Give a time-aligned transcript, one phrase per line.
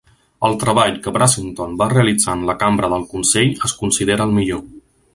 [0.47, 4.69] El treball que Brassington va realitzar en la cambra del consell es considera el millor.